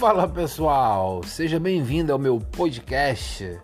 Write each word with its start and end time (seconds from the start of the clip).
Fala 0.00 0.26
pessoal, 0.26 1.22
seja 1.24 1.60
bem-vindo 1.60 2.10
ao 2.10 2.18
meu 2.18 2.38
podcast. 2.38 3.60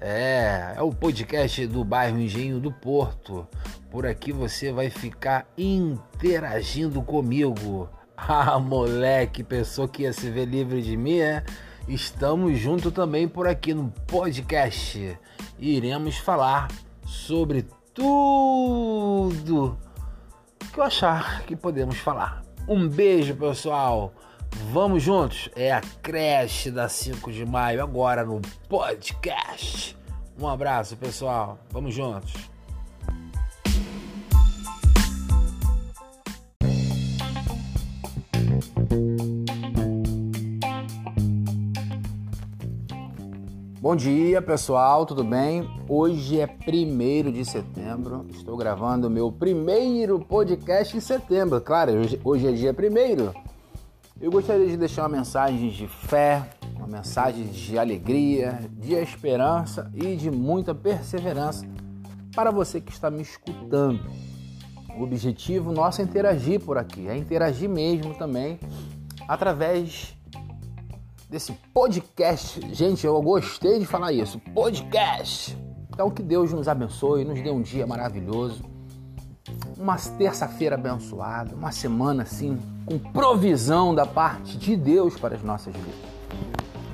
É, 0.00 0.74
é 0.76 0.82
o 0.82 0.92
podcast 0.92 1.66
do 1.66 1.84
bairro 1.84 2.16
Engenho 2.16 2.60
do 2.60 2.70
Porto. 2.70 3.44
Por 3.90 4.06
aqui 4.06 4.30
você 4.30 4.70
vai 4.70 4.88
ficar 4.88 5.48
interagindo 5.58 7.02
comigo. 7.02 7.90
Ah, 8.16 8.58
moleque, 8.58 9.42
pensou 9.42 9.88
que 9.88 10.02
ia 10.02 10.12
se 10.12 10.30
ver 10.30 10.44
livre 10.44 10.82
de 10.82 10.94
mim, 10.94 11.20
é? 11.20 11.42
Estamos 11.88 12.58
junto 12.58 12.92
também 12.92 13.26
por 13.26 13.48
aqui 13.48 13.72
no 13.72 13.90
podcast. 14.06 15.18
Iremos 15.58 16.18
falar 16.18 16.68
sobre 17.02 17.66
tudo 17.94 19.76
que 20.70 20.78
eu 20.78 20.84
achar 20.84 21.42
que 21.44 21.56
podemos 21.56 21.96
falar. 21.96 22.42
Um 22.68 22.86
beijo, 22.86 23.34
pessoal. 23.34 24.12
Vamos 24.72 25.02
juntos? 25.02 25.48
É 25.56 25.72
a 25.72 25.80
creche 26.02 26.70
da 26.70 26.88
5 26.88 27.32
de 27.32 27.44
maio 27.44 27.82
agora 27.82 28.24
no 28.24 28.40
podcast. 28.68 29.96
Um 30.38 30.46
abraço, 30.46 30.96
pessoal. 30.96 31.58
Vamos 31.70 31.94
juntos. 31.94 32.32
Bom 43.80 43.96
dia, 43.96 44.42
pessoal, 44.42 45.06
tudo 45.06 45.24
bem? 45.24 45.66
Hoje 45.88 46.38
é 46.38 46.46
1 46.46 47.32
de 47.32 47.44
setembro, 47.46 48.26
estou 48.30 48.54
gravando 48.54 49.08
o 49.08 49.10
meu 49.10 49.32
primeiro 49.32 50.20
podcast 50.20 50.94
em 50.94 51.00
setembro. 51.00 51.60
Claro, 51.62 51.92
hoje, 52.22 52.46
é 52.46 52.52
dia 52.52 52.72
1. 52.72 53.49
Eu 54.20 54.30
gostaria 54.30 54.66
de 54.66 54.76
deixar 54.76 55.04
uma 55.04 55.16
mensagem 55.16 55.70
de 55.70 55.88
fé, 55.88 56.46
uma 56.76 56.86
mensagem 56.86 57.46
de 57.46 57.78
alegria, 57.78 58.60
de 58.70 58.92
esperança 58.92 59.90
e 59.94 60.14
de 60.14 60.30
muita 60.30 60.74
perseverança 60.74 61.66
para 62.34 62.50
você 62.50 62.82
que 62.82 62.92
está 62.92 63.10
me 63.10 63.22
escutando. 63.22 63.98
O 64.94 65.04
objetivo 65.04 65.72
nosso 65.72 66.02
é 66.02 66.04
interagir 66.04 66.60
por 66.60 66.76
aqui, 66.76 67.08
é 67.08 67.16
interagir 67.16 67.66
mesmo 67.66 68.14
também 68.14 68.60
através 69.26 70.14
desse 71.30 71.52
podcast. 71.72 72.60
Gente, 72.74 73.06
eu 73.06 73.22
gostei 73.22 73.78
de 73.78 73.86
falar 73.86 74.12
isso. 74.12 74.38
Podcast. 74.54 75.56
Então 75.88 76.10
que 76.10 76.22
Deus 76.22 76.52
nos 76.52 76.68
abençoe, 76.68 77.24
nos 77.24 77.40
dê 77.42 77.50
um 77.50 77.62
dia 77.62 77.86
maravilhoso. 77.86 78.62
Uma 79.78 79.96
terça-feira 79.96 80.74
abençoada, 80.74 81.56
uma 81.56 81.72
semana 81.72 82.24
assim 82.24 82.58
com 82.90 82.98
provisão 82.98 83.94
da 83.94 84.04
parte 84.04 84.58
de 84.58 84.74
Deus 84.74 85.16
para 85.16 85.36
as 85.36 85.42
nossas 85.44 85.72
vidas. 85.72 85.94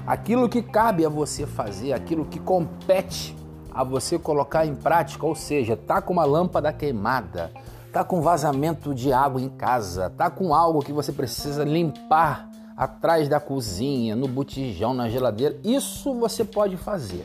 Aquilo 0.06 0.46
que 0.46 0.60
cabe 0.60 1.06
a 1.06 1.08
você 1.08 1.46
fazer, 1.46 1.94
aquilo 1.94 2.26
que 2.26 2.38
compete 2.38 3.34
a 3.72 3.82
você 3.82 4.18
colocar 4.18 4.66
em 4.66 4.74
prática, 4.74 5.24
ou 5.24 5.34
seja, 5.34 5.74
tá 5.74 6.02
com 6.02 6.12
uma 6.12 6.26
lâmpada 6.26 6.70
queimada, 6.70 7.50
tá 7.90 8.04
com 8.04 8.20
vazamento 8.20 8.94
de 8.94 9.10
água 9.10 9.40
em 9.40 9.48
casa, 9.48 10.10
tá 10.10 10.28
com 10.28 10.54
algo 10.54 10.82
que 10.82 10.92
você 10.92 11.12
precisa 11.12 11.64
limpar 11.64 12.50
atrás 12.76 13.26
da 13.26 13.40
cozinha, 13.40 14.14
no 14.14 14.28
botijão, 14.28 14.92
na 14.92 15.08
geladeira. 15.08 15.58
Isso 15.64 16.12
você 16.12 16.44
pode 16.44 16.76
fazer. 16.76 17.24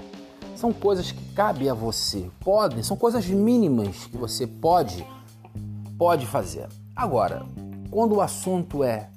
São 0.55 0.72
coisas 0.72 1.11
que 1.11 1.33
cabem 1.33 1.69
a 1.69 1.73
você. 1.73 2.30
Podem, 2.39 2.81
são 2.83 2.95
coisas 2.95 3.25
mínimas 3.27 4.05
que 4.05 4.16
você 4.17 4.47
pode 4.47 5.05
pode 5.97 6.25
fazer. 6.25 6.67
Agora, 6.95 7.45
quando 7.92 8.16
o 8.16 8.22
assunto 8.22 8.86
é 8.86 9.09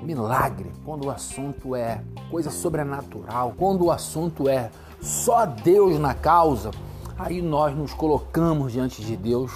milagre, 0.00 0.70
quando 0.84 1.06
o 1.06 1.10
assunto 1.10 1.74
é 1.74 2.00
coisa 2.30 2.50
sobrenatural, 2.50 3.52
quando 3.58 3.86
o 3.86 3.90
assunto 3.90 4.48
é 4.48 4.70
só 5.00 5.44
Deus 5.44 5.98
na 5.98 6.14
causa, 6.14 6.70
aí 7.18 7.42
nós 7.42 7.76
nos 7.76 7.92
colocamos 7.92 8.72
diante 8.72 9.04
de 9.04 9.16
Deus, 9.16 9.50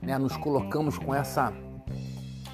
né? 0.00 0.16
Nos 0.18 0.36
colocamos 0.36 0.96
com 0.96 1.12
essa 1.12 1.52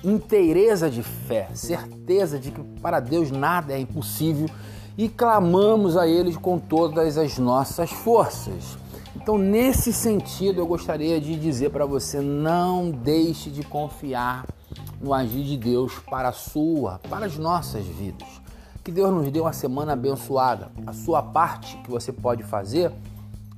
inteireza 0.02 0.88
de 0.88 1.02
fé, 1.02 1.48
certeza 1.52 2.38
de 2.38 2.50
que 2.50 2.62
para 2.80 2.98
Deus 2.98 3.30
nada 3.30 3.74
é 3.74 3.78
impossível 3.78 4.48
e 4.96 5.06
clamamos 5.08 5.98
a 5.98 6.08
Ele 6.08 6.34
com 6.34 6.58
todas 6.58 7.18
as 7.18 7.36
nossas 7.38 7.90
forças. 7.90 8.78
Então, 9.14 9.36
nesse 9.36 9.92
sentido, 9.92 10.60
eu 10.60 10.66
gostaria 10.66 11.20
de 11.20 11.36
dizer 11.38 11.70
para 11.70 11.84
você: 11.84 12.20
não 12.20 12.90
deixe 12.90 13.50
de 13.50 13.62
confiar 13.62 14.46
no 15.00 15.14
agir 15.14 15.44
de 15.44 15.56
Deus 15.56 15.98
para 16.10 16.28
a 16.28 16.32
sua, 16.32 17.00
para 17.08 17.26
as 17.26 17.36
nossas 17.36 17.84
vidas. 17.86 18.28
Que 18.82 18.90
Deus 18.90 19.12
nos 19.12 19.30
dê 19.30 19.40
uma 19.40 19.52
semana 19.52 19.92
abençoada. 19.92 20.70
A 20.86 20.92
sua 20.92 21.22
parte 21.22 21.76
que 21.78 21.90
você 21.90 22.12
pode 22.12 22.42
fazer, 22.42 22.92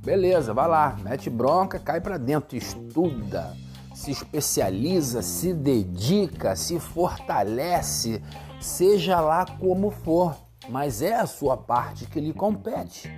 beleza, 0.04 0.52
vai 0.52 0.68
lá, 0.68 0.96
mete 1.02 1.30
bronca, 1.30 1.78
cai 1.78 2.00
para 2.00 2.18
dentro, 2.18 2.56
estuda 2.56 3.54
se 4.00 4.12
especializa, 4.12 5.20
se 5.20 5.52
dedica, 5.52 6.56
se 6.56 6.80
fortalece, 6.80 8.22
seja 8.58 9.20
lá 9.20 9.44
como 9.44 9.90
for, 9.90 10.34
mas 10.70 11.02
é 11.02 11.16
a 11.16 11.26
sua 11.26 11.54
parte 11.54 12.06
que 12.06 12.18
lhe 12.18 12.32
compete. 12.32 13.12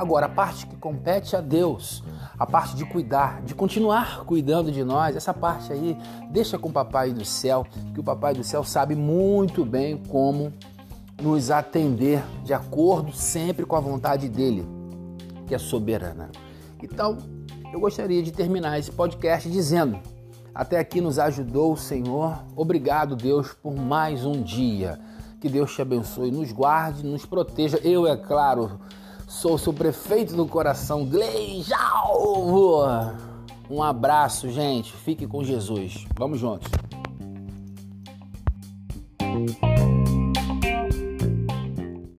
Agora, 0.00 0.24
a 0.24 0.28
parte 0.30 0.66
que 0.66 0.76
compete 0.76 1.36
a 1.36 1.42
Deus, 1.42 2.02
a 2.38 2.46
parte 2.46 2.74
de 2.74 2.86
cuidar, 2.86 3.42
de 3.42 3.54
continuar 3.54 4.24
cuidando 4.24 4.72
de 4.72 4.82
nós, 4.82 5.14
essa 5.14 5.34
parte 5.34 5.70
aí, 5.74 5.94
deixa 6.30 6.58
com 6.58 6.70
o 6.70 6.72
Papai 6.72 7.12
do 7.12 7.22
Céu, 7.22 7.66
que 7.92 8.00
o 8.00 8.02
Papai 8.02 8.32
do 8.32 8.42
Céu 8.42 8.64
sabe 8.64 8.96
muito 8.96 9.62
bem 9.62 9.98
como 10.08 10.54
nos 11.20 11.50
atender 11.50 12.24
de 12.42 12.54
acordo 12.54 13.12
sempre 13.12 13.66
com 13.66 13.76
a 13.76 13.80
vontade 13.80 14.26
dele, 14.26 14.66
que 15.46 15.54
é 15.54 15.58
soberana. 15.58 16.30
Então, 16.82 17.18
eu 17.70 17.78
gostaria 17.78 18.22
de 18.22 18.32
terminar 18.32 18.78
esse 18.78 18.90
podcast 18.90 19.50
dizendo 19.50 19.98
até 20.54 20.78
aqui 20.78 21.02
nos 21.02 21.18
ajudou 21.18 21.74
o 21.74 21.76
Senhor. 21.76 22.42
Obrigado, 22.56 23.14
Deus, 23.14 23.52
por 23.52 23.76
mais 23.76 24.24
um 24.24 24.40
dia. 24.40 24.98
Que 25.42 25.48
Deus 25.50 25.74
te 25.74 25.82
abençoe, 25.82 26.30
nos 26.30 26.52
guarde, 26.52 27.04
nos 27.04 27.26
proteja. 27.26 27.78
Eu, 27.84 28.06
é 28.06 28.16
claro, 28.16 28.80
sou 29.30 29.56
seu 29.56 29.72
prefeito 29.72 30.34
do 30.34 30.44
coração, 30.44 31.06
Gleijalvo. 31.06 32.82
Um 33.70 33.80
abraço, 33.80 34.50
gente. 34.50 34.92
Fique 34.92 35.24
com 35.24 35.44
Jesus. 35.44 36.04
Vamos 36.18 36.40
juntos. 36.40 36.68